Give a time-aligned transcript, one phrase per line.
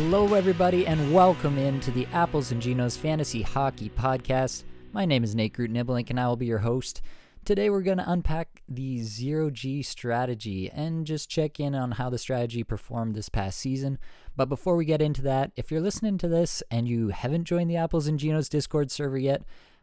[0.00, 4.62] Hello, everybody, and welcome into the Apples and Ginos Fantasy Hockey Podcast.
[4.92, 7.02] My name is Nate Groot Nibbelink, and I will be your host.
[7.44, 12.10] Today, we're going to unpack the Zero G strategy and just check in on how
[12.10, 13.98] the strategy performed this past season.
[14.36, 17.68] But before we get into that, if you're listening to this and you haven't joined
[17.68, 19.42] the Apples and Ginos Discord server yet,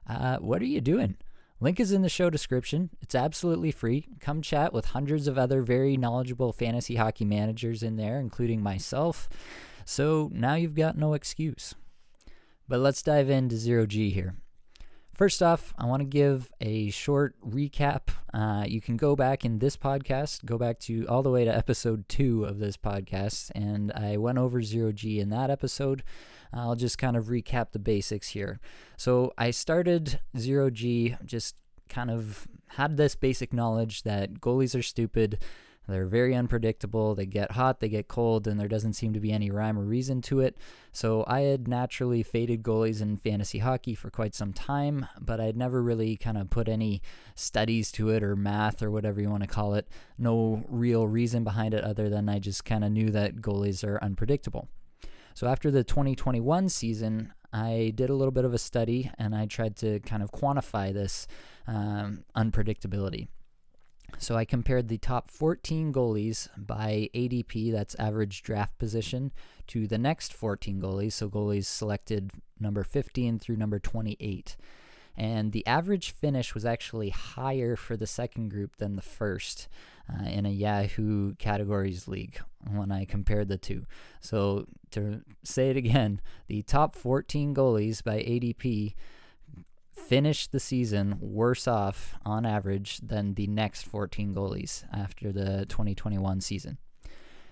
[0.09, 1.17] uh, what are you doing?
[1.59, 2.89] Link is in the show description.
[3.01, 4.07] It's absolutely free.
[4.21, 9.27] Come chat with hundreds of other very knowledgeable fantasy hockey managers in there, including myself.
[9.85, 11.75] So now you've got no excuse.
[12.67, 14.35] But let's dive into zero G here.
[15.13, 18.09] First off, I want to give a short recap.
[18.33, 21.55] Uh, you can go back in this podcast, go back to all the way to
[21.55, 26.03] episode two of this podcast, and I went over zero G in that episode.
[26.51, 28.59] I'll just kind of recap the basics here.
[28.97, 31.55] So I started zero G, just
[31.87, 35.41] kind of had this basic knowledge that goalies are stupid.
[35.87, 37.15] They're very unpredictable.
[37.15, 39.83] They get hot, they get cold, and there doesn't seem to be any rhyme or
[39.83, 40.57] reason to it.
[40.91, 45.57] So I had naturally faded goalies in fantasy hockey for quite some time, but I'd
[45.57, 47.01] never really kind of put any
[47.35, 49.87] studies to it or math or whatever you want to call it.
[50.17, 54.03] No real reason behind it other than I just kind of knew that goalies are
[54.03, 54.67] unpredictable.
[55.33, 59.45] So after the 2021 season, I did a little bit of a study and I
[59.45, 61.27] tried to kind of quantify this
[61.67, 63.27] um, unpredictability.
[64.17, 69.31] So I compared the top 14 goalies by ADP, that's average draft position,
[69.67, 74.55] to the next 14 goalies, so goalies selected number 15 through number 28.
[75.17, 79.69] And the average finish was actually higher for the second group than the first
[80.09, 83.85] uh, in a Yahoo categories league when I compared the two.
[84.19, 88.93] So to say it again, the top 14 goalies by ADP
[90.07, 96.41] finished the season worse off on average than the next 14 goalies after the 2021
[96.41, 96.77] season.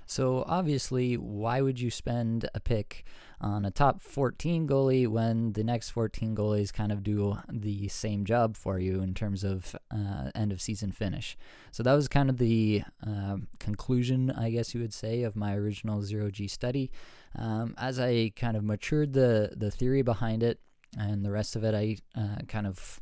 [0.06, 3.06] So, obviously, why would you spend a pick
[3.40, 8.26] on a top 14 goalie when the next 14 goalies kind of do the same
[8.26, 11.38] job for you in terms of uh, end of season finish?
[11.72, 15.56] So, that was kind of the uh, conclusion, I guess you would say, of my
[15.56, 16.92] original zero G study.
[17.36, 20.60] Um, as I kind of matured the, the theory behind it,
[20.98, 23.02] and the rest of it I uh, kind of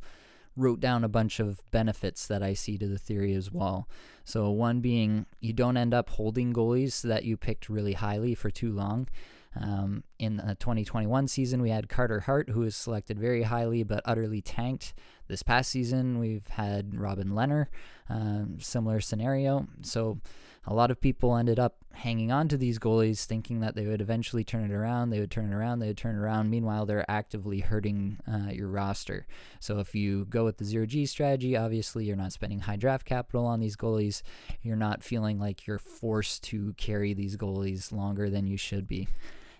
[0.56, 3.88] wrote down a bunch of benefits that I see to the theory as well.
[4.24, 8.50] So, one being you don't end up holding goalies that you picked really highly for
[8.50, 9.08] too long.
[9.54, 14.00] Um, in the 2021 season, we had Carter Hart, who was selected very highly but
[14.04, 14.94] utterly tanked.
[15.28, 17.66] This past season, we've had Robin Lehner,
[18.08, 19.66] um, similar scenario.
[19.82, 20.18] So,
[20.66, 24.00] a lot of people ended up hanging on to these goalies thinking that they would
[24.00, 25.10] eventually turn it around.
[25.10, 25.80] They would turn it around.
[25.80, 26.50] They would turn it around.
[26.50, 29.26] Meanwhile, they're actively hurting uh, your roster.
[29.58, 33.04] So if you go with the zero G strategy, obviously you're not spending high draft
[33.04, 34.22] capital on these goalies.
[34.62, 39.08] You're not feeling like you're forced to carry these goalies longer than you should be.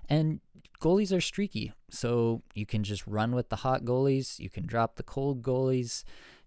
[0.09, 0.41] And
[0.81, 1.73] goalies are streaky.
[1.91, 4.39] So you can just run with the hot goalies.
[4.39, 6.05] You can drop the cold goalies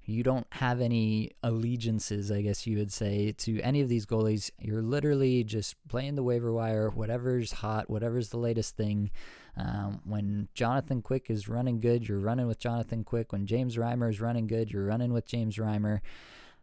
[0.07, 4.51] you don't have any allegiances, I guess you would say, to any of these goalies.
[4.59, 9.11] You're literally just playing the waiver wire, whatever's hot, whatever's the latest thing.
[9.57, 13.31] Um, when Jonathan Quick is running good, you're running with Jonathan Quick.
[13.31, 16.01] When James Reimer is running good, you're running with James Reimer.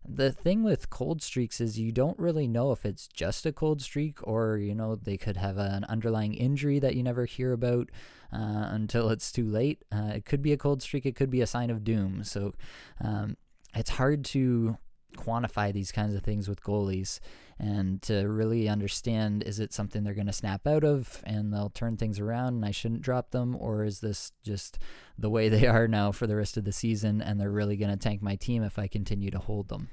[0.08, 3.80] The thing with cold streaks is you don't really know if it's just a cold
[3.80, 7.88] streak or, you know, they could have an underlying injury that you never hear about
[8.32, 9.84] uh, until it's too late.
[9.92, 12.24] Uh, it could be a cold streak, it could be a sign of doom.
[12.24, 12.54] So
[13.00, 13.36] um,
[13.74, 14.76] it's hard to
[15.16, 17.20] quantify these kinds of things with goalies
[17.58, 21.70] and to really understand is it something they're going to snap out of and they'll
[21.70, 24.78] turn things around and I shouldn't drop them or is this just
[25.18, 27.90] the way they are now for the rest of the season and they're really going
[27.90, 29.88] to tank my team if I continue to hold them.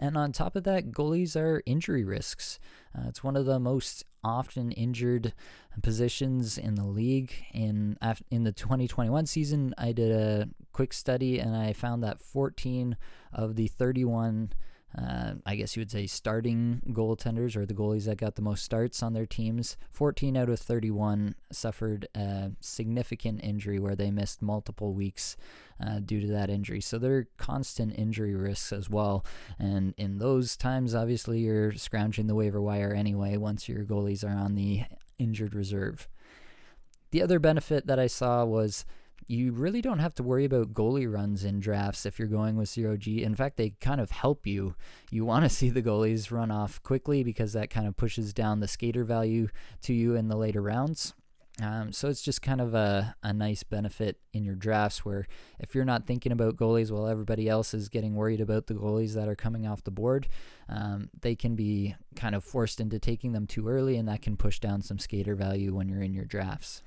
[0.00, 2.58] And on top of that, goalies are injury risks.
[2.96, 5.34] Uh, it's one of the most often injured
[5.82, 7.32] positions in the league.
[7.52, 7.98] In
[8.30, 12.96] in the 2021 season, I did a quick study and I found that 14
[13.30, 14.52] of the 31
[14.96, 18.64] uh, I guess you would say starting goaltenders or the goalies that got the most
[18.64, 19.76] starts on their teams.
[19.90, 25.36] 14 out of 31 suffered a significant injury where they missed multiple weeks
[25.84, 26.80] uh, due to that injury.
[26.80, 29.24] So they're constant injury risks as well.
[29.58, 34.36] And in those times, obviously, you're scrounging the waiver wire anyway once your goalies are
[34.36, 34.82] on the
[35.18, 36.08] injured reserve.
[37.12, 38.84] The other benefit that I saw was
[39.26, 42.68] you really don't have to worry about goalie runs in drafts if you're going with
[42.68, 43.22] zero G.
[43.22, 44.74] In fact, they kind of help you.
[45.10, 48.60] You want to see the goalies run off quickly because that kind of pushes down
[48.60, 49.48] the skater value
[49.82, 51.14] to you in the later rounds.
[51.62, 55.26] Um, so it's just kind of a, a nice benefit in your drafts where
[55.58, 59.14] if you're not thinking about goalies while everybody else is getting worried about the goalies
[59.14, 60.28] that are coming off the board,
[60.68, 64.36] um, they can be kind of forced into taking them too early, and that can
[64.36, 66.82] push down some skater value when you're in your drafts.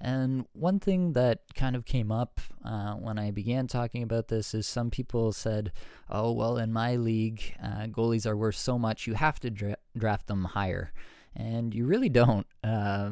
[0.00, 4.52] And one thing that kind of came up uh, when I began talking about this
[4.52, 5.72] is some people said,
[6.10, 9.78] oh, well, in my league, uh, goalies are worth so much, you have to dra-
[9.96, 10.92] draft them higher.
[11.34, 12.46] And you really don't.
[12.62, 13.10] Uh,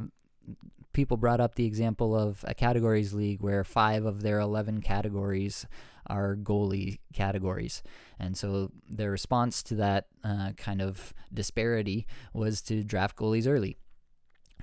[0.92, 5.66] people brought up the example of a categories league where five of their 11 categories
[6.06, 7.82] are goalie categories.
[8.18, 13.78] And so their response to that uh, kind of disparity was to draft goalies early.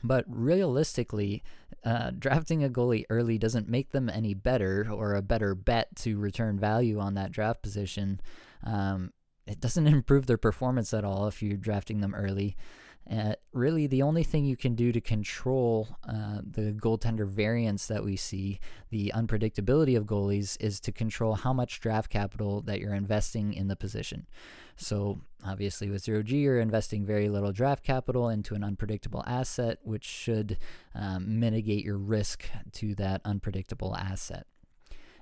[0.03, 1.43] But realistically,
[1.83, 6.17] uh, drafting a goalie early doesn't make them any better or a better bet to
[6.17, 8.21] return value on that draft position.
[8.63, 9.13] Um,
[9.47, 12.55] it doesn't improve their performance at all if you're drafting them early.
[13.09, 18.03] Uh, really, the only thing you can do to control uh, the goaltender variance that
[18.03, 18.59] we see,
[18.89, 23.67] the unpredictability of goalies, is to control how much draft capital that you're investing in
[23.67, 24.27] the position.
[24.75, 29.79] So, obviously, with zero G, you're investing very little draft capital into an unpredictable asset,
[29.83, 30.57] which should
[30.95, 34.45] um, mitigate your risk to that unpredictable asset.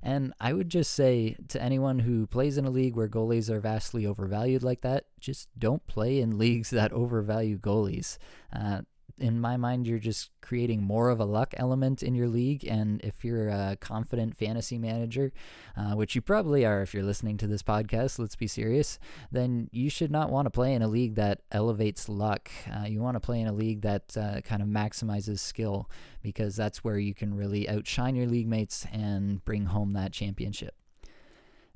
[0.02, 3.60] And I would just say to anyone who plays in a league where goalies are
[3.60, 8.18] vastly overvalued like that, just don't play in leagues that overvalue goalies.
[8.54, 8.82] Uh,
[9.20, 12.66] in my mind, you're just creating more of a luck element in your league.
[12.66, 15.32] And if you're a confident fantasy manager,
[15.78, 19.00] uh, which you probably are if you're listening to this podcast, let's be serious,
[19.32, 22.50] then you should not want to play in a league that elevates luck.
[22.74, 25.90] Uh, you want to play in a league that uh, kind of maximizes skill
[26.22, 30.76] because that's where you can really outshine your league mates and bring home that championship.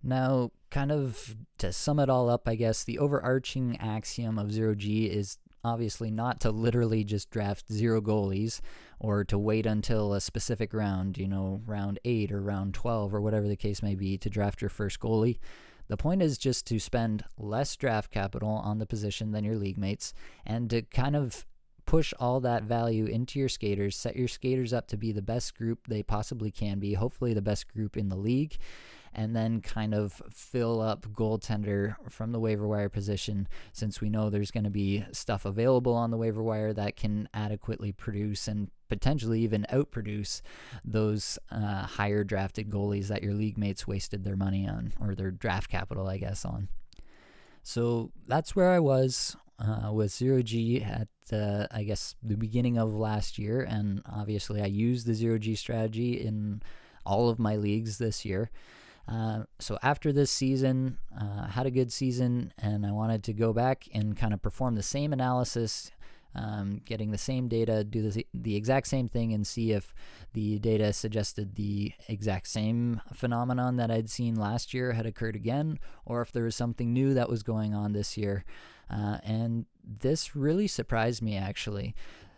[0.04, 4.76] Now, kind of to sum it all up, I guess the overarching axiom of zero
[4.76, 8.60] G is obviously not to literally just draft zero goalies
[9.00, 13.22] or to wait until a specific round, you know, round 8 or round 12 or
[13.22, 15.40] whatever the case may be to draft your first goalie.
[15.88, 19.78] The point is just to spend less draft capital on the position than your league
[19.78, 20.14] mates
[20.46, 21.46] and to kind of
[21.86, 25.56] push all that value into your skaters, set your skaters up to be the best
[25.56, 28.58] group they possibly can be, hopefully the best group in the league,
[29.16, 34.30] and then kind of fill up goaltender from the waiver wire position since we know
[34.30, 38.70] there's going to be stuff available on the waiver wire that can adequately produce and
[38.90, 40.42] potentially even outproduce
[40.86, 45.32] those uh, higher drafted goalies that your league mates wasted their money on or their
[45.32, 46.68] draft capital, I guess, on.
[47.64, 52.78] So that's where I was uh, with zero G at uh, I guess the beginning
[52.78, 56.62] of last year, and obviously I used the zero G strategy in
[57.06, 58.52] all of my leagues this year.
[59.08, 63.54] Uh, so after this season, uh, had a good season, and I wanted to go
[63.54, 65.92] back and kind of perform the same analysis,
[66.36, 69.94] um, getting the same data, do the, the exact same thing, and see if
[70.34, 75.80] the data suggested the exact same phenomenon that I'd seen last year had occurred again,
[76.06, 78.44] or if there was something new that was going on this year.
[78.90, 81.96] Uh, and this really surprised me actually.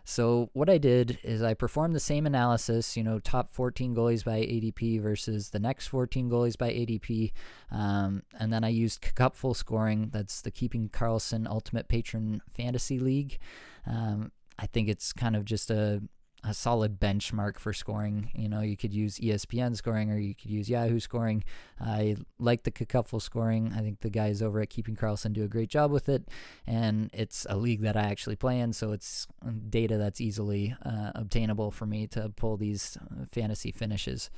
[0.07, 4.23] So what I did is I performed the same analysis, you know, top 14 goalies
[4.23, 7.31] by ADP versus the next 14 goalies by ADP,
[7.71, 10.09] um, and then I used Cupful scoring.
[10.13, 13.39] That's the Keeping Karlsson Ultimate Patron Fantasy League.
[13.87, 16.03] Um, I think it's kind of just a
[16.47, 18.31] a solid benchmark for scoring.
[18.35, 21.43] You know, you could use ESPN scoring or you could use Yahoo scoring.
[21.79, 23.73] I like the KKUPFL scoring.
[23.75, 26.29] I think the guys over at Keeping Karlsson do a great job with it,
[26.67, 29.27] and it's a league that I actually play in, so it's
[29.69, 34.29] data that's easily uh, obtainable for me to pull these uh, fantasy finishes.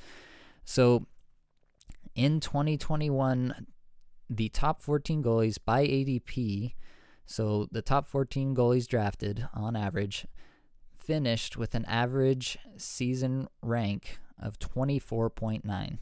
[0.64, 1.06] So
[2.14, 3.66] in 2021,
[4.30, 6.74] the top 14 goalies by ADP.
[7.26, 10.26] So the top 14 goalies drafted on average
[11.08, 15.98] finished with an average season rank of 24.9.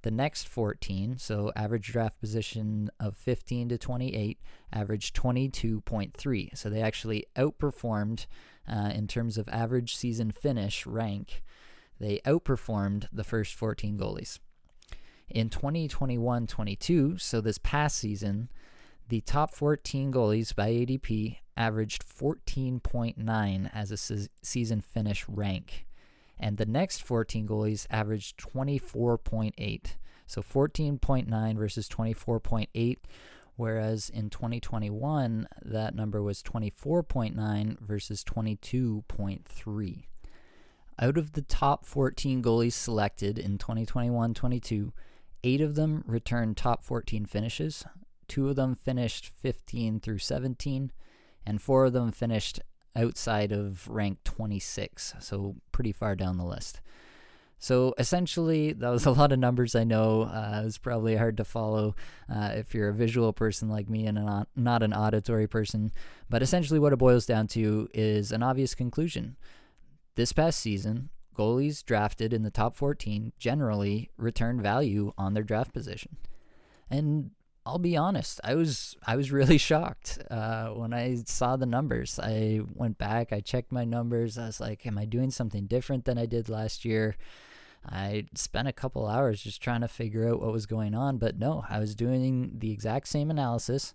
[0.00, 4.40] The next 14, so average draft position of 15 to 28,
[4.72, 6.56] averaged 22.3.
[6.56, 8.24] So they actually outperformed
[8.66, 11.42] uh, in terms of average season finish rank.
[12.00, 14.38] They outperformed the first 14 goalies.
[15.28, 18.48] In 2021 22, so this past season,
[19.10, 25.86] the top 14 goalies by ADP averaged 14.9 as a se- season finish rank.
[26.38, 29.86] And the next 14 goalies averaged 24.8.
[30.26, 32.96] So 14.9 versus 24.8.
[33.56, 40.04] Whereas in 2021, that number was 24.9 versus 22.3.
[40.98, 44.92] Out of the top 14 goalies selected in 2021 22,
[45.44, 47.84] eight of them returned top 14 finishes.
[48.28, 50.92] Two of them finished 15 through 17,
[51.46, 52.60] and four of them finished
[52.94, 56.80] outside of rank 26, so pretty far down the list.
[57.58, 59.74] So essentially, that was a lot of numbers.
[59.74, 61.94] I know uh, it was probably hard to follow
[62.28, 65.92] uh, if you're a visual person like me and not, not an auditory person.
[66.28, 69.36] But essentially, what it boils down to is an obvious conclusion.
[70.16, 75.72] This past season, goalies drafted in the top 14 generally returned value on their draft
[75.72, 76.16] position.
[76.90, 77.30] And
[77.64, 82.18] I'll be honest, I was I was really shocked uh, when I saw the numbers.
[82.18, 84.38] I went back, I checked my numbers.
[84.38, 87.16] I was like, "Am I doing something different than I did last year?"
[87.84, 91.38] I spent a couple hours just trying to figure out what was going on, but
[91.38, 93.94] no, I was doing the exact same analysis.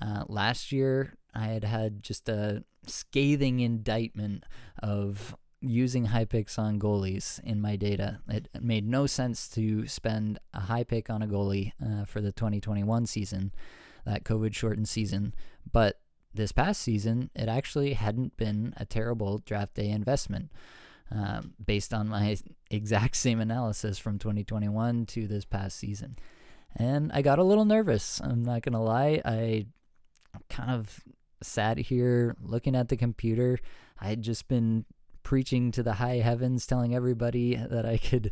[0.00, 4.44] Uh, last year, I had had just a scathing indictment
[4.82, 8.20] of using high picks on goalies in my data.
[8.28, 12.32] It made no sense to spend a high pick on a goalie uh, for the
[12.32, 13.52] 2021 season,
[14.04, 15.34] that COVID shortened season.
[15.70, 16.00] But
[16.34, 20.50] this past season, it actually hadn't been a terrible draft day investment.
[21.08, 22.36] Um, based on my
[22.70, 26.16] exact same analysis from 2021 to this past season.
[26.74, 28.20] And I got a little nervous.
[28.20, 29.22] I'm not going to lie.
[29.24, 29.66] I
[30.50, 31.00] kind of
[31.42, 33.58] sat here looking at the computer.
[34.00, 34.84] I had just been
[35.26, 38.30] preaching to the high heavens, telling everybody that I could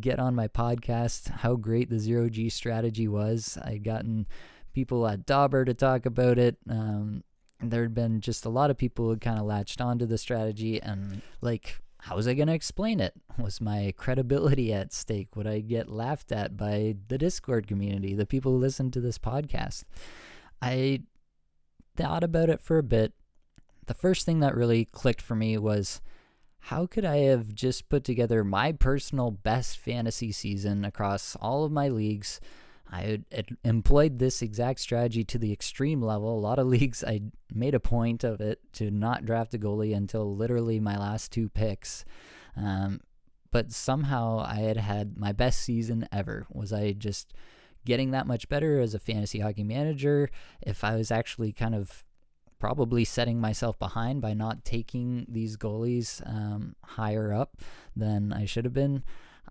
[0.00, 3.56] get on my podcast how great the zero G strategy was.
[3.62, 4.26] I'd gotten
[4.72, 6.56] people at Dobber to talk about it.
[6.68, 7.22] Um,
[7.60, 10.82] there had been just a lot of people who kind of latched onto the strategy
[10.82, 13.14] and like how was I going to explain it?
[13.38, 15.36] Was my credibility at stake?
[15.36, 19.16] Would I get laughed at by the Discord community, the people who listen to this
[19.16, 19.84] podcast?
[20.60, 21.02] I
[21.96, 23.12] thought about it for a bit.
[23.86, 26.00] The first thing that really clicked for me was
[26.66, 31.72] how could I have just put together my personal best fantasy season across all of
[31.72, 32.40] my leagues?
[32.88, 36.38] I had employed this exact strategy to the extreme level.
[36.38, 39.96] A lot of leagues, I made a point of it to not draft a goalie
[39.96, 42.04] until literally my last two picks.
[42.56, 43.00] Um,
[43.50, 46.46] but somehow I had had my best season ever.
[46.48, 47.34] Was I just
[47.84, 50.30] getting that much better as a fantasy hockey manager?
[50.60, 52.04] If I was actually kind of
[52.62, 57.56] probably setting myself behind by not taking these goalies um, higher up
[57.96, 59.02] than I should have been.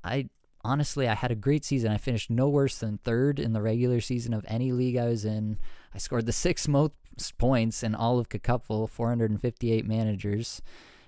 [0.02, 0.30] I
[0.64, 1.92] honestly, I had a great season.
[1.92, 5.26] I finished no worse than third in the regular season of any league I was
[5.26, 5.58] in.
[5.94, 6.94] I scored the sixth most
[7.38, 10.62] points in all of Cupful, 458 managers.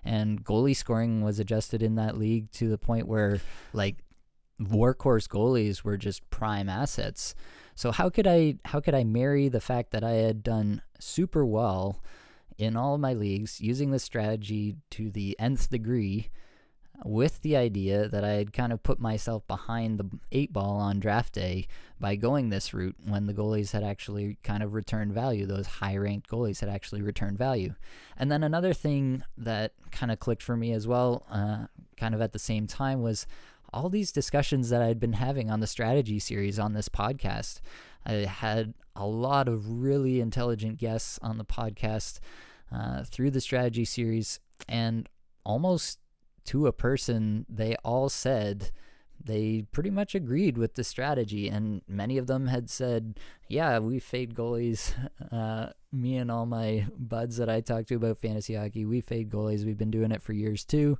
[0.03, 3.39] And goalie scoring was adjusted in that league to the point where,
[3.71, 3.95] like,
[4.61, 7.33] workhorse goalies were just prime assets.
[7.75, 11.45] So how could I how could I marry the fact that I had done super
[11.45, 12.01] well
[12.57, 16.29] in all my leagues using this strategy to the nth degree
[17.03, 20.99] with the idea that I had kind of put myself behind the eight ball on
[20.99, 21.67] draft day
[21.99, 25.45] by going this route when the goalies had actually kind of returned value.
[25.45, 27.73] Those high ranked goalies had actually returned value.
[28.17, 31.65] And then another thing that kind of clicked for me as well, uh,
[31.97, 33.25] kind of at the same time, was
[33.73, 37.59] all these discussions that I'd been having on the strategy series on this podcast.
[38.05, 42.19] I had a lot of really intelligent guests on the podcast
[42.71, 45.09] uh, through the strategy series, and
[45.45, 45.99] almost
[46.45, 48.71] to a person, they all said
[49.25, 53.99] they pretty much agreed with the strategy, and many of them had said, "Yeah, we
[53.99, 54.93] fade goalies."
[55.31, 59.31] Uh, me and all my buds that I talked to about fantasy hockey, we fade
[59.31, 59.65] goalies.
[59.65, 60.99] We've been doing it for years too.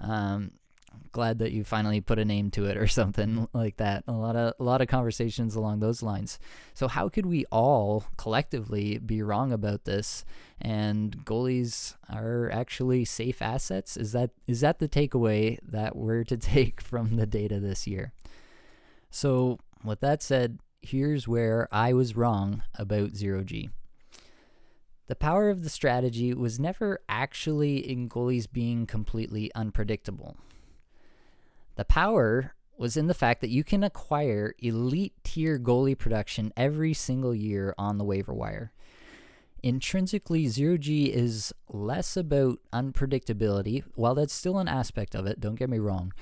[0.00, 0.50] Um,
[1.12, 4.04] glad that you finally put a name to it or something like that.
[4.06, 6.38] A lot of a lot of conversations along those lines.
[6.74, 10.24] So how could we all collectively be wrong about this
[10.60, 13.96] and goalies are actually safe assets?
[13.96, 18.12] Is that is that the takeaway that we're to take from the data this year?
[19.10, 23.70] So with that said, here's where I was wrong about 0G.
[25.08, 30.36] The power of the strategy was never actually in goalies being completely unpredictable.
[31.80, 36.92] The power was in the fact that you can acquire elite tier goalie production every
[36.92, 38.70] single year on the waiver wire.
[39.62, 45.54] Intrinsically, zero G is less about unpredictability, while that's still an aspect of it, don't
[45.54, 46.12] get me wrong,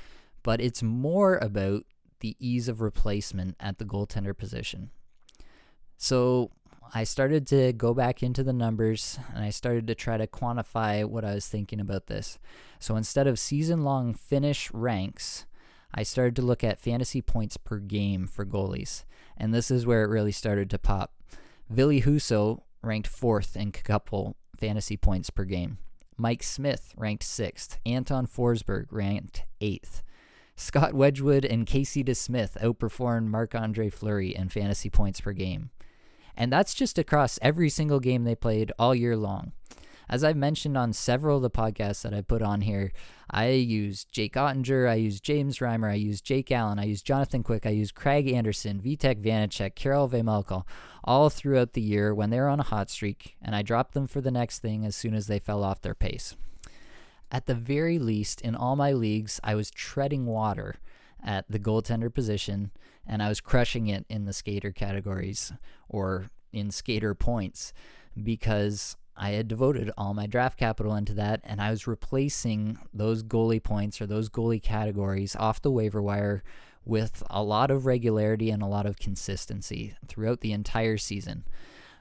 [0.44, 1.82] but it's more about
[2.20, 4.90] the ease of replacement at the goaltender position.
[5.96, 6.52] So
[6.94, 11.04] I started to go back into the numbers and I started to try to quantify
[11.04, 12.38] what I was thinking about this.
[12.78, 15.44] So instead of season long finish ranks,
[15.94, 19.04] I started to look at fantasy points per game for goalies,
[19.36, 21.14] and this is where it really started to pop.
[21.68, 25.78] Ville Husso ranked fourth in Cupful fantasy points per game.
[26.16, 27.78] Mike Smith ranked sixth.
[27.86, 30.02] Anton Forsberg ranked eighth.
[30.56, 35.70] Scott Wedgewood and Casey DeSmith outperformed Marc Andre Fleury in fantasy points per game.
[36.36, 39.52] And that's just across every single game they played all year long.
[40.08, 42.92] As I've mentioned on several of the podcasts that I put on here,
[43.30, 47.42] I use Jake Oettinger, I use James Reimer, I use Jake Allen, I use Jonathan
[47.42, 50.64] Quick, I use Craig Anderson, Vitek Vanecek, Karel Vejmelka,
[51.04, 54.20] all throughout the year when they're on a hot streak, and I dropped them for
[54.20, 56.36] the next thing as soon as they fell off their pace.
[57.30, 60.76] At the very least, in all my leagues, I was treading water
[61.22, 62.70] at the goaltender position
[63.06, 65.52] and I was crushing it in the skater categories
[65.88, 67.72] or in skater points
[68.22, 73.22] because I had devoted all my draft capital into that and I was replacing those
[73.22, 76.42] goalie points or those goalie categories off the waiver wire
[76.84, 81.44] with a lot of regularity and a lot of consistency throughout the entire season.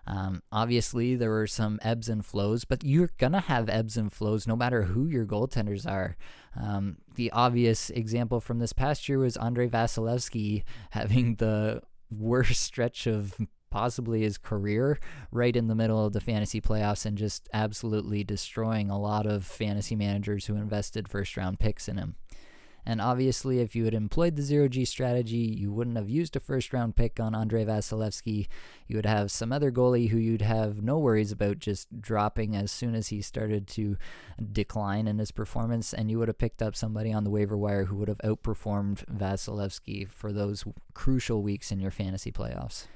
[0.07, 4.11] Um, obviously, there were some ebbs and flows, but you're going to have ebbs and
[4.11, 6.15] flows no matter who your goaltenders are.
[6.55, 13.05] Um, the obvious example from this past year was Andrei Vasilevskiy having the worst stretch
[13.05, 13.35] of
[13.69, 14.99] possibly his career
[15.31, 19.45] right in the middle of the fantasy playoffs and just absolutely destroying a lot of
[19.45, 22.15] fantasy managers who invested first round picks in him.
[22.89, 26.39] And obviously, if you had employed the zero G strategy, you wouldn't have used a
[26.39, 28.47] first round pick on Andrei Vasilevskiy.
[28.87, 32.71] You would have some other goalie who you'd have no worries about just dropping as
[32.71, 33.97] soon as he started to
[34.53, 37.83] decline in his performance, and you would have picked up somebody on the waiver wire
[37.83, 42.87] who would have outperformed Vasilevskiy for those crucial weeks in your fantasy playoffs.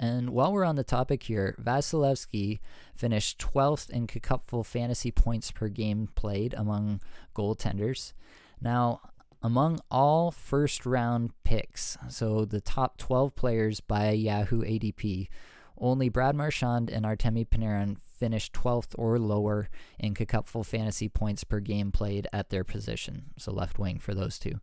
[0.00, 2.60] And while we're on the topic here, Vasilevskiy
[2.94, 7.02] finished 12th in Cupful fantasy points per game played among
[7.36, 8.14] goaltenders.
[8.62, 9.02] Now,
[9.42, 15.28] among all first round picks, so the top 12 players by Yahoo ADP,
[15.76, 21.60] only Brad Marchand and Artemi Panarin finished 12th or lower in Cupful fantasy points per
[21.60, 24.60] game played at their position, so left wing for those two.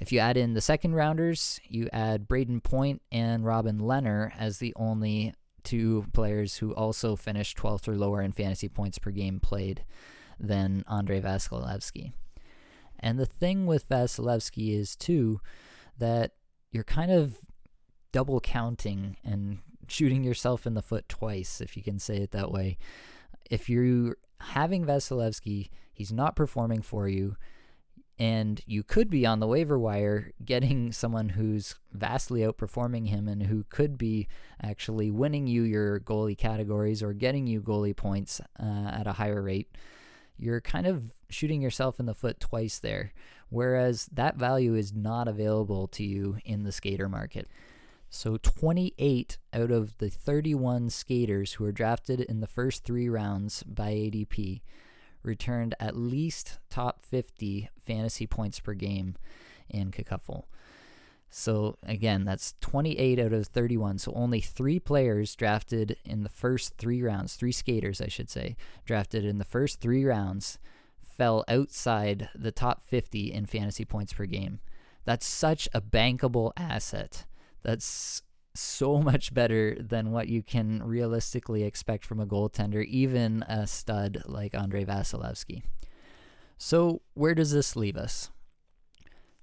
[0.00, 4.58] If you add in the second rounders, you add Brayden Point and Robin Lehner as
[4.58, 9.40] the only two players who also finished 12th or lower in fantasy points per game
[9.40, 9.84] played
[10.38, 12.12] than Andrei Vasilevskiy.
[12.98, 15.40] And the thing with Vasilevskiy is, too,
[15.98, 16.32] that
[16.70, 17.36] you're kind of
[18.10, 22.50] double counting and shooting yourself in the foot twice, if you can say it that
[22.50, 22.78] way.
[23.50, 27.36] If you're having Vasilevskiy, he's not performing for you,
[28.20, 33.44] and you could be on the waiver wire getting someone who's vastly outperforming him and
[33.44, 34.28] who could be
[34.62, 39.42] actually winning you your goalie categories or getting you goalie points uh, at a higher
[39.42, 39.68] rate
[40.40, 43.12] you're kind of shooting yourself in the foot twice there,
[43.50, 47.48] whereas that value is not available to you in the skater market.
[48.08, 53.62] So 28 out of the 31 skaters who were drafted in the first three rounds
[53.62, 54.62] by ADP
[55.22, 59.16] returned at least top 50 fantasy points per game
[59.68, 60.44] in KKUPFL.
[61.30, 63.98] So again, that's 28 out of 31.
[63.98, 68.56] So only three players drafted in the first three rounds, three skaters, I should say,
[68.84, 70.58] drafted in the first three rounds
[71.20, 74.58] fell outside the top 50 in fantasy points per game.
[75.04, 77.26] That's such a bankable asset.
[77.62, 78.22] That's
[78.54, 84.22] so much better than what you can realistically expect from a goaltender, even a stud
[84.26, 85.62] like Andrei Vasilevskiy.
[86.58, 88.30] So, where does this leave us?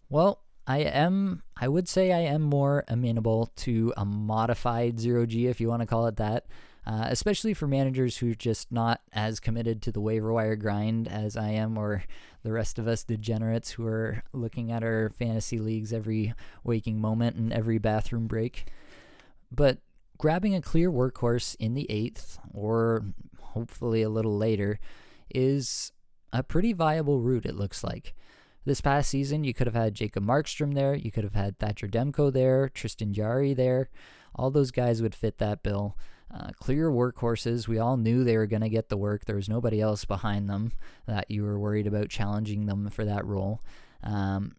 [0.09, 5.47] Well, I am, I would say I am more amenable to a modified zero G,
[5.47, 6.45] if you want to call it that,
[6.85, 11.07] uh, especially for managers who are just not as committed to the waiver wire grind
[11.07, 12.03] as I am, or
[12.43, 17.37] the rest of us degenerates who are looking at our fantasy leagues every waking moment
[17.37, 18.67] and every bathroom break.
[19.51, 19.79] But
[20.17, 23.05] grabbing a clear workhorse in the eighth, or
[23.39, 24.79] hopefully a little later,
[25.33, 25.91] is
[26.33, 28.13] a pretty viable route, it looks like.
[28.65, 31.87] This past season, you could have had Jacob Markstrom there, you could have had Thatcher
[31.87, 33.89] Demko there, Tristan Jarry there.
[34.35, 35.97] All those guys would fit that bill.
[36.33, 37.69] Uh, clear workhorses.
[37.69, 39.23] We all knew they were going to get the work.
[39.23, 40.73] There was nobody else behind them
[41.05, 43.61] that you were worried about challenging them for that role.
[44.03, 44.55] Um,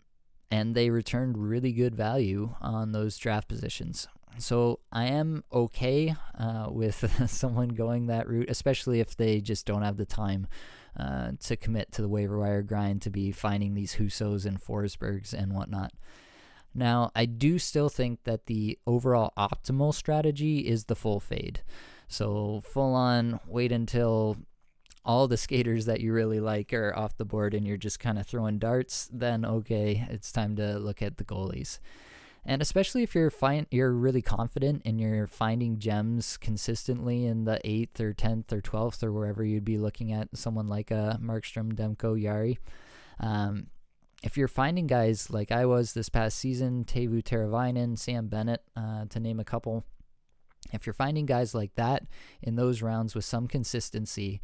[0.50, 4.08] and they returned really good value on those draft positions.
[4.38, 9.82] So I am okay uh, with someone going that route, especially if they just don't
[9.82, 10.46] have the time
[10.98, 15.32] uh, to commit to the waiver wire grind to be finding these Hussos and Forsbergs
[15.32, 15.92] and whatnot.
[16.74, 21.62] Now, I do still think that the overall optimal strategy is the full fade.
[22.06, 24.36] So, full on, wait until
[25.04, 28.18] all the skaters that you really like are off the board and you're just kind
[28.18, 31.78] of throwing darts, then okay, it's time to look at the goalies.
[32.44, 37.60] And especially if you're find you're really confident and you're finding gems consistently in the
[37.64, 41.74] eighth or tenth or twelfth or wherever you'd be looking at someone like a Markstrom,
[41.74, 42.58] Demko, Jarry.
[43.20, 43.66] Um,
[44.22, 49.04] if you're finding guys like I was this past season, Teuvo Teravainen, Sam Bennett, uh,
[49.10, 49.84] to name a couple,
[50.72, 52.04] if you're finding guys like that
[52.42, 54.40] in those rounds with some consistency,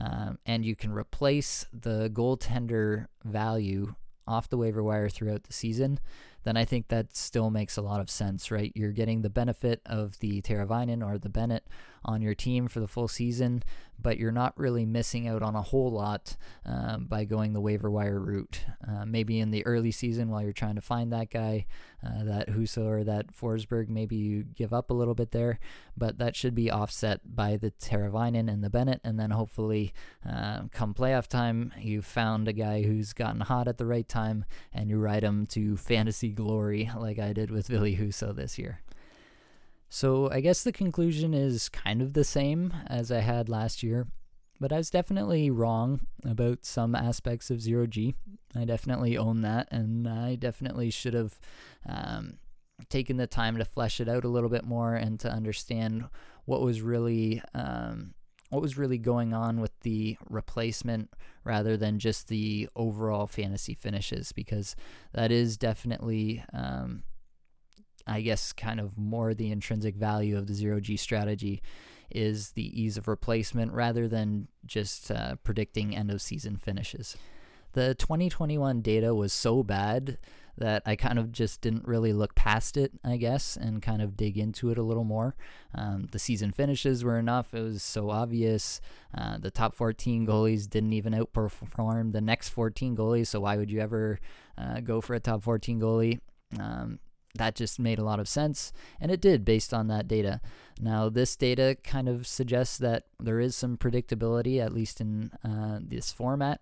[0.00, 3.94] um, and you can replace the goaltender value
[4.26, 5.98] off the waiver wire throughout the season,
[6.44, 8.72] then I think that still makes a lot of sense, right?
[8.74, 11.66] You're getting the benefit of the Teravainen or the Bennett
[12.04, 13.62] on your team for the full season,
[14.00, 17.90] but you're not really missing out on a whole lot um, by going the waiver
[17.90, 18.64] wire route.
[18.86, 21.66] Uh, maybe in the early season while you're trying to find that guy,
[22.04, 25.58] uh, that Husso or that Forsberg, maybe you give up a little bit there,
[25.96, 29.92] but that should be offset by the Teravainen and the Bennett, and then hopefully
[30.28, 34.44] uh, come playoff time, you found a guy who's gotten hot at the right time
[34.72, 38.80] and you ride him to fantasy glory like I did with Ville Husso this year.
[39.88, 44.06] So I guess the conclusion is kind of the same as I had last year,
[44.60, 48.14] but I was definitely wrong about some aspects of zero G.
[48.54, 51.38] I definitely own that, and I definitely should have
[51.88, 52.38] um,
[52.88, 56.04] taken the time to flesh it out a little bit more and to understand
[56.44, 58.14] what was really um,
[58.50, 61.10] what was really going on with the replacement
[61.44, 64.74] rather than just the overall fantasy finishes because
[65.12, 67.02] that is definitely um,
[68.08, 71.62] I guess, kind of more the intrinsic value of the zero G strategy
[72.10, 77.16] is the ease of replacement rather than just uh, predicting end of season finishes.
[77.72, 80.18] The 2021 data was so bad
[80.56, 84.16] that I kind of just didn't really look past it, I guess, and kind of
[84.16, 85.36] dig into it a little more.
[85.74, 88.80] Um, the season finishes were enough, it was so obvious.
[89.16, 93.70] Uh, the top 14 goalies didn't even outperform the next 14 goalies, so why would
[93.70, 94.18] you ever
[94.56, 96.18] uh, go for a top 14 goalie?
[96.58, 96.98] Um,
[97.38, 100.40] that just made a lot of sense, and it did based on that data.
[100.80, 105.78] Now, this data kind of suggests that there is some predictability, at least in uh,
[105.80, 106.60] this format,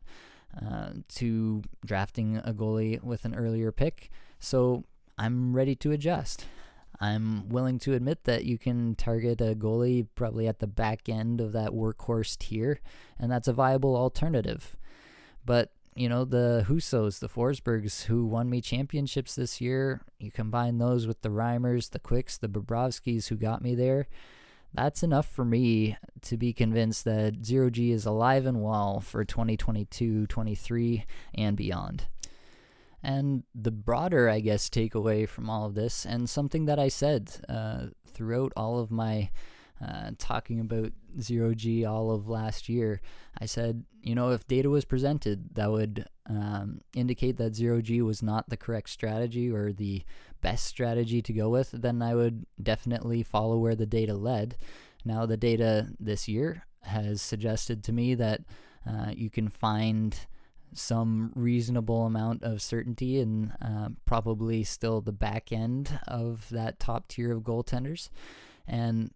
[0.60, 4.10] uh, to drafting a goalie with an earlier pick.
[4.38, 4.84] So
[5.18, 6.46] I'm ready to adjust.
[6.98, 11.40] I'm willing to admit that you can target a goalie probably at the back end
[11.40, 12.80] of that workhorse tier,
[13.18, 14.76] and that's a viable alternative.
[15.44, 20.76] But you know, the Hussos, the Forsbergs, who won me championships this year, you combine
[20.76, 24.06] those with the Reimers, the Quicks, the Bobrovskis who got me there.
[24.74, 29.24] That's enough for me to be convinced that Zero G is alive and well for
[29.24, 32.09] 2022 23 and beyond.
[33.02, 37.30] And the broader, I guess, takeaway from all of this, and something that I said
[37.48, 39.30] uh, throughout all of my
[39.84, 43.00] uh, talking about zero G all of last year,
[43.38, 48.00] I said, you know, if data was presented that would um, indicate that zero G
[48.02, 50.02] was not the correct strategy or the
[50.40, 54.56] best strategy to go with, then I would definitely follow where the data led.
[55.04, 58.40] Now, the data this year has suggested to me that
[58.88, 60.16] uh, you can find
[60.72, 67.08] some reasonable amount of certainty and uh, probably still the back end of that top
[67.08, 68.08] tier of goaltenders.
[68.66, 69.12] And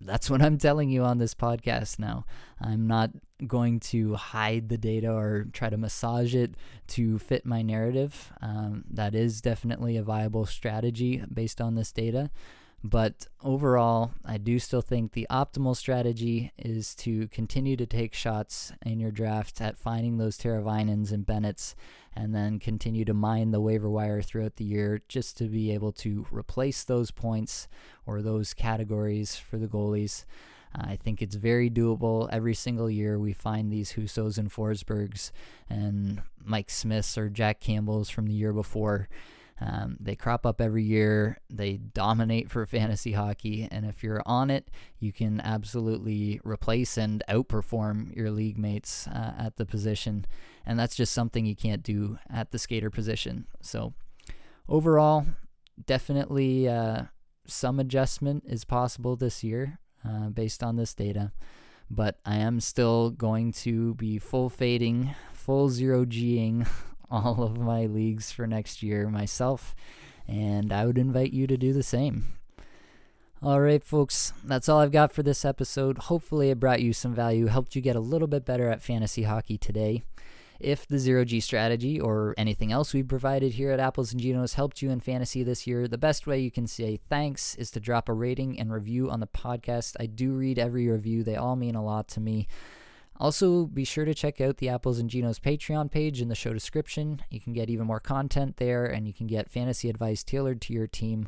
[0.00, 2.24] that's what I'm telling you on this podcast now.
[2.60, 3.10] I'm not
[3.46, 6.54] going to hide the data or try to massage it
[6.88, 8.32] to fit my narrative.
[8.40, 12.30] Um, that is definitely a viable strategy based on this data.
[12.84, 18.72] But overall, I do still think the optimal strategy is to continue to take shots
[18.84, 21.74] in your draft at finding those Teravainens and Bennetts
[22.14, 25.92] and then continue to mine the waiver wire throughout the year just to be able
[25.92, 27.66] to replace those points
[28.06, 30.24] or those categories for the goalies.
[30.74, 32.28] I think it's very doable.
[32.30, 35.30] Every single year, we find these Hussos and Forsbergs
[35.68, 39.08] and Mike Smiths or Jack Campbells from the year before.
[39.60, 41.38] Um, they crop up every year.
[41.50, 43.68] They dominate for fantasy hockey.
[43.70, 49.32] And if you're on it, you can absolutely replace and outperform your league mates uh,
[49.38, 50.26] at the position.
[50.64, 53.46] And that's just something you can't do at the skater position.
[53.60, 53.94] So,
[54.68, 55.26] overall,
[55.84, 57.04] definitely uh,
[57.46, 61.32] some adjustment is possible this year uh, based on this data.
[61.88, 66.66] But I am still going to be full fading, full zero Ging
[67.10, 69.74] all of my leagues for next year myself,
[70.26, 72.36] and I would invite you to do the same.
[73.42, 75.98] All right, folks, that's all I've got for this episode.
[75.98, 79.24] Hopefully, it brought you some value, helped you get a little bit better at fantasy
[79.24, 80.04] hockey today.
[80.58, 84.54] If the zero G strategy or anything else we provided here at Apples and Ginos
[84.54, 87.80] helped you in fantasy this year, the best way you can say thanks is to
[87.80, 89.96] drop a rating and review on the podcast.
[90.00, 92.48] I do read every review, they all mean a lot to me.
[93.18, 96.52] Also, be sure to check out the Apples and Ginos Patreon page in the show
[96.52, 97.22] description.
[97.30, 100.72] You can get even more content there, and you can get fantasy advice tailored to
[100.72, 101.26] your team,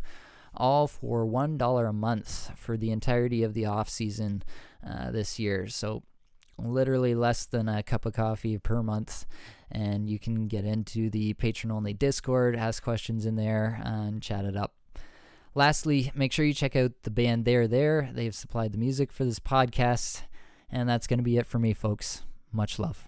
[0.55, 4.43] all for $1 a month for the entirety of the off season
[4.87, 5.67] uh, this year.
[5.67, 6.03] So,
[6.59, 9.27] literally less than a cup of coffee per month.
[9.71, 14.45] And you can get into the patron only Discord, ask questions in there, and chat
[14.45, 14.75] it up.
[15.55, 18.11] Lastly, make sure you check out the band They're There.
[18.13, 20.23] They've supplied the music for this podcast.
[20.71, 22.23] And that's going to be it for me, folks.
[22.53, 23.07] Much love.